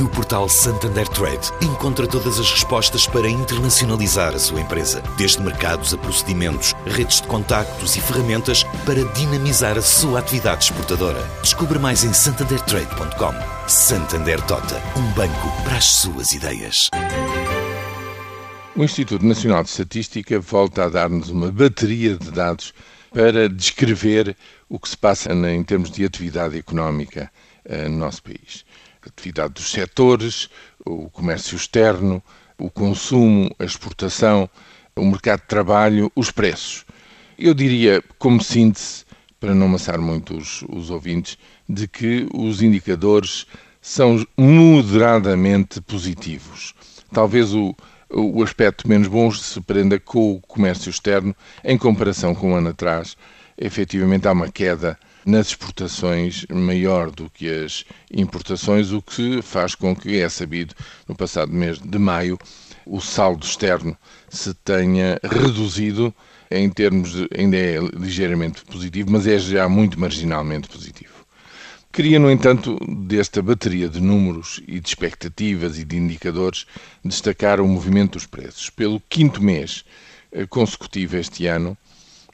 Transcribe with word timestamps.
No 0.00 0.08
portal 0.08 0.48
Santander 0.48 1.06
Trade, 1.06 1.52
encontra 1.62 2.04
todas 2.04 2.40
as 2.40 2.50
respostas 2.50 3.06
para 3.06 3.28
internacionalizar 3.28 4.34
a 4.34 4.38
sua 4.40 4.60
empresa, 4.60 5.00
desde 5.16 5.40
mercados 5.40 5.94
a 5.94 5.98
procedimentos, 5.98 6.74
redes 6.84 7.20
de 7.20 7.28
contactos 7.28 7.94
e 7.94 8.00
ferramentas 8.00 8.64
para 8.84 9.04
dinamizar 9.12 9.78
a 9.78 9.82
sua 9.82 10.18
atividade 10.18 10.64
exportadora. 10.64 11.22
Descubra 11.42 11.78
mais 11.78 12.02
em 12.02 12.12
santandertrade.com. 12.12 13.68
Santander 13.68 14.40
Tota, 14.46 14.82
um 14.98 15.12
banco 15.12 15.62
para 15.62 15.76
as 15.76 15.84
suas 15.84 16.32
ideias. 16.32 16.90
O 18.74 18.82
Instituto 18.82 19.24
Nacional 19.24 19.62
de 19.62 19.70
Estatística 19.70 20.40
volta 20.40 20.86
a 20.86 20.88
dar-nos 20.88 21.28
uma 21.28 21.52
bateria 21.52 22.16
de 22.16 22.32
dados 22.32 22.74
para 23.12 23.48
descrever 23.48 24.36
o 24.68 24.80
que 24.80 24.88
se 24.88 24.96
passa 24.96 25.32
em 25.32 25.62
termos 25.62 25.88
de 25.88 26.04
atividade 26.04 26.58
económica 26.58 27.30
eh, 27.64 27.88
no 27.88 27.98
nosso 27.98 28.24
país 28.24 28.64
atividade 29.06 29.54
dos 29.54 29.70
setores, 29.70 30.48
o 30.84 31.08
comércio 31.10 31.56
externo, 31.56 32.22
o 32.58 32.70
consumo, 32.70 33.54
a 33.58 33.64
exportação, 33.64 34.48
o 34.96 35.04
mercado 35.04 35.40
de 35.40 35.46
trabalho, 35.46 36.12
os 36.14 36.30
preços. 36.30 36.84
Eu 37.38 37.52
diria, 37.52 38.02
como 38.18 38.42
síntese, 38.42 39.04
para 39.40 39.54
não 39.54 39.66
amassar 39.66 40.00
muito 40.00 40.36
os, 40.36 40.62
os 40.68 40.90
ouvintes, 40.90 41.36
de 41.68 41.88
que 41.88 42.26
os 42.32 42.62
indicadores 42.62 43.46
são 43.80 44.24
moderadamente 44.36 45.80
positivos. 45.80 46.74
Talvez 47.12 47.52
o, 47.52 47.74
o 48.10 48.42
aspecto 48.42 48.88
menos 48.88 49.08
bom 49.08 49.30
se 49.30 49.60
prenda 49.60 49.98
com 49.98 50.36
o 50.36 50.40
comércio 50.40 50.88
externo, 50.88 51.34
em 51.62 51.76
comparação 51.76 52.34
com 52.34 52.48
o 52.48 52.50
um 52.52 52.56
ano 52.56 52.70
atrás. 52.70 53.16
Efetivamente 53.58 54.26
há 54.26 54.32
uma 54.32 54.50
queda 54.50 54.98
nas 55.26 55.48
exportações 55.48 56.46
maior 56.50 57.10
do 57.10 57.30
que 57.30 57.48
as 57.48 57.84
importações, 58.12 58.92
o 58.92 59.00
que 59.00 59.40
faz 59.42 59.74
com 59.74 59.94
que, 59.94 60.20
é 60.20 60.28
sabido, 60.28 60.74
no 61.08 61.14
passado 61.14 61.52
mês 61.52 61.78
de 61.78 61.98
maio, 61.98 62.38
o 62.86 63.00
saldo 63.00 63.44
externo 63.44 63.96
se 64.28 64.52
tenha 64.54 65.18
reduzido 65.22 66.14
em 66.50 66.68
termos 66.68 67.12
de, 67.12 67.28
ainda 67.36 67.56
é 67.56 67.78
ligeiramente 67.94 68.64
positivo, 68.64 69.10
mas 69.10 69.26
é 69.26 69.38
já 69.38 69.68
muito 69.68 69.98
marginalmente 69.98 70.68
positivo. 70.68 71.12
Queria, 71.92 72.18
no 72.18 72.30
entanto, 72.30 72.76
desta 73.06 73.40
bateria 73.40 73.88
de 73.88 74.00
números 74.00 74.60
e 74.66 74.80
de 74.80 74.88
expectativas 74.88 75.78
e 75.78 75.84
de 75.84 75.96
indicadores, 75.96 76.66
destacar 77.04 77.60
o 77.60 77.68
movimento 77.68 78.14
dos 78.14 78.26
preços. 78.26 78.68
Pelo 78.68 79.00
quinto 79.08 79.40
mês 79.40 79.84
eh, 80.32 80.44
consecutivo 80.44 81.16
este 81.16 81.46
ano, 81.46 81.78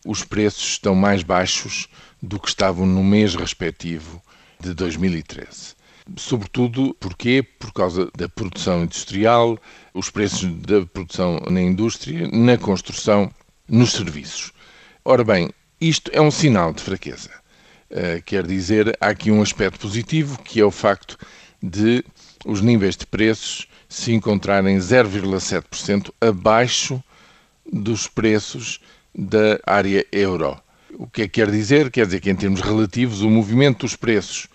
os 0.06 0.25
preços 0.25 0.62
estão 0.62 0.94
mais 0.94 1.22
baixos 1.22 1.88
do 2.22 2.38
que 2.38 2.48
estavam 2.48 2.86
no 2.86 3.02
mês 3.02 3.34
respectivo 3.34 4.20
de 4.60 4.74
2013. 4.74 5.74
Sobretudo 6.16 6.94
porque 6.98 7.42
por 7.42 7.72
causa 7.72 8.10
da 8.16 8.28
produção 8.28 8.82
industrial, 8.82 9.58
os 9.94 10.10
preços 10.10 10.52
da 10.56 10.84
produção 10.84 11.41
na 11.48 11.60
indústria, 11.60 12.28
na 12.32 12.58
construção, 12.58 13.30
nos 13.68 13.92
serviços. 13.92 14.52
Ora 15.04 15.24
bem, 15.24 15.50
isto 15.80 16.10
é 16.12 16.20
um 16.20 16.30
sinal 16.30 16.72
de 16.72 16.82
fraqueza. 16.82 17.30
Uh, 17.91 18.22
quer 18.24 18.46
dizer, 18.46 18.96
há 19.00 19.08
aqui 19.08 19.30
um 19.30 19.42
aspecto 19.42 19.80
positivo, 19.80 20.41
que 20.42 20.60
é 20.60 20.64
o 20.64 20.70
facto 20.70 21.18
de 21.62 22.04
os 22.44 22.60
níveis 22.60 22.96
de 22.96 23.06
preços 23.06 23.68
se 23.88 24.12
encontrarem 24.12 24.78
0,7% 24.78 26.12
abaixo 26.20 27.02
dos 27.70 28.06
preços 28.06 28.81
da 29.14 29.58
área 29.66 30.06
euro. 30.12 30.60
O 31.00 31.06
que 31.06 31.22
é 31.22 31.25
que 31.25 31.41
quer 31.41 31.50
dizer? 31.50 31.91
Quer 31.91 32.05
dizer 32.05 32.21
que, 32.21 32.28
em 32.28 32.37
termos 32.37 32.61
relativos, 32.61 33.22
o 33.22 33.31
movimento 33.31 33.87
dos 33.87 33.97
preços 33.97 34.49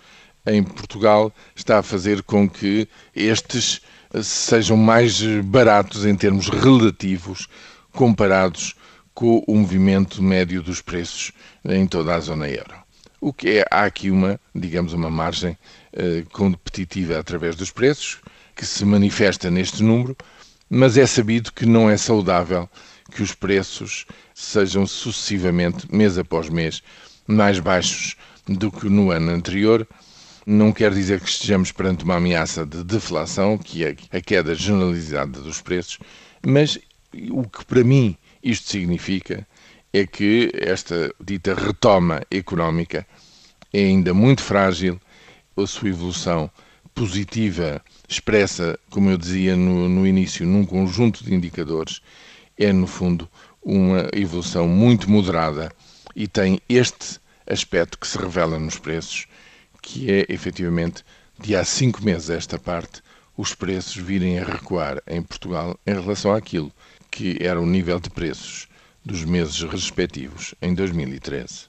em 0.46 0.62
Portugal 0.62 1.34
está 1.56 1.80
a 1.80 1.82
fazer 1.84 2.22
com 2.22 2.48
que 2.48 2.88
estes 3.16 3.82
sejam 4.22 4.78
mais 4.78 5.20
baratos 5.44 6.06
em 6.06 6.16
termos 6.16 6.48
relativos 6.48 7.50
comparados 7.92 8.76
com 9.12 9.44
o 9.48 9.56
movimento 9.56 10.22
médio 10.22 10.62
dos 10.62 10.84
preços 10.84 11.32
em 11.68 11.88
toda 11.88 12.14
a 12.14 12.20
zona 12.20 12.48
euro. 12.48 12.76
O 13.20 13.34
que 13.34 13.50
é, 13.50 13.66
há 13.72 13.86
aqui 13.86 14.12
uma, 14.12 14.40
digamos, 14.54 14.94
uma 14.94 15.10
margem 15.10 15.58
eh, 15.94 16.26
competitiva 16.32 17.18
através 17.18 17.56
dos 17.56 17.72
preços, 17.72 18.20
que 18.56 18.68
se 18.68 18.86
manifesta 18.86 19.50
neste 19.50 19.82
número, 19.82 20.16
mas 20.70 20.96
é 20.96 21.08
sabido 21.08 21.52
que 21.52 21.66
não 21.66 21.90
é 21.90 21.98
saudável 21.98 22.70
que 23.12 23.22
os 23.22 23.34
preços 23.34 24.06
sejam 24.34 24.86
sucessivamente, 24.86 25.88
mês 25.94 26.18
após 26.18 26.50
mês, 26.50 26.82
mais 27.28 27.60
baixos 27.60 28.16
do 28.48 28.72
que 28.72 28.90
no 28.90 29.12
ano 29.12 29.32
anterior. 29.32 29.88
Não 30.46 30.72
quer 30.72 30.94
dizer 30.94 31.20
que 31.20 31.30
estejamos 31.30 31.72
perante 31.72 32.04
uma 32.04 32.18
ameaça 32.18 32.66
de 32.66 32.84
deflação, 32.84 33.58
que 33.58 33.84
é 33.84 33.96
a 34.12 34.22
queda 34.22 34.54
generalizada 34.54 35.42
dos 35.42 35.62
preços, 35.62 36.00
mas 36.46 36.78
o 37.32 37.44
que 37.48 37.66
para 37.66 37.84
mim 37.84 38.16
isto 38.44 38.70
significa 38.70 39.48
é 39.92 40.06
que 40.06 40.52
esta 40.54 41.14
dita 41.20 41.56
retoma 41.56 42.22
económica 42.30 43.08
é 43.74 43.80
ainda 43.80 44.14
muito 44.14 44.44
frágil, 44.44 45.00
a 45.58 45.66
sua 45.66 45.90
evolução 45.90 46.52
positiva 46.94 47.82
expressa, 48.08 48.78
como 48.90 49.10
eu 49.10 49.18
dizia 49.18 49.56
no, 49.56 49.90
no 49.90 50.06
início, 50.06 50.46
num 50.46 50.66
conjunto 50.66 51.24
de 51.24 51.34
indicadores, 51.34 52.02
é 52.58 52.72
no 52.72 52.88
fundo 52.88 53.30
uma 53.64 54.10
evolução 54.14 54.68
muito 54.68 55.10
moderada 55.10 55.72
e 56.16 56.28
tem 56.28 56.60
este 56.70 57.20
aspecto 57.48 57.98
que 57.98 58.08
se 58.08 58.18
revela 58.18 58.60
nos 58.60 58.78
preços, 58.78 59.28
que 59.82 60.12
é 60.12 60.26
efetivamente 60.30 61.04
de 61.40 61.56
há 61.56 61.64
cinco 61.64 62.04
meses 62.04 62.30
esta 62.30 62.58
parte 62.58 63.02
os 63.38 63.54
preços 63.54 63.96
virem 63.96 64.40
a 64.40 64.46
recuar 64.46 65.02
em 65.06 65.22
Portugal 65.22 65.78
em 65.86 65.94
relação 65.94 66.34
àquilo 66.34 66.72
que 67.12 67.38
era 67.42 67.60
o 67.60 67.66
nível 67.66 68.00
de 68.00 68.10
preços 68.10 68.68
dos 69.04 69.24
meses 69.24 69.62
respectivos 69.62 70.56
em 70.62 70.74
2013. 70.74 71.64